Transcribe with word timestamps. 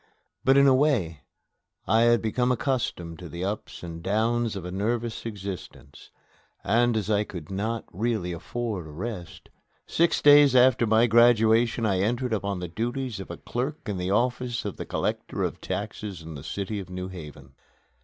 But, 0.43 0.57
in 0.57 0.65
a 0.65 0.73
way, 0.73 1.21
I 1.85 2.01
had 2.05 2.23
become 2.23 2.51
accustomed 2.51 3.19
to 3.19 3.29
the 3.29 3.43
ups 3.45 3.83
and 3.83 4.01
downs 4.01 4.55
of 4.55 4.65
a 4.65 4.71
nervous 4.71 5.27
existence, 5.27 6.09
and, 6.63 6.97
as 6.97 7.07
I 7.11 7.23
could 7.23 7.51
not 7.51 7.85
really 7.93 8.31
afford 8.31 8.87
a 8.87 8.89
rest, 8.89 9.49
six 9.85 10.19
days 10.19 10.55
after 10.55 10.87
my 10.87 11.05
graduation 11.05 11.85
I 11.85 11.99
entered 11.99 12.33
upon 12.33 12.57
the 12.59 12.67
duties 12.67 13.19
of 13.19 13.29
a 13.29 13.37
clerk 13.37 13.87
in 13.87 13.97
the 13.97 14.09
office 14.09 14.65
of 14.65 14.77
the 14.77 14.87
Collector 14.87 15.43
of 15.43 15.61
Taxes 15.61 16.23
in 16.23 16.33
the 16.33 16.43
city 16.43 16.79
of 16.79 16.89
New 16.89 17.09
Haven. 17.09 17.53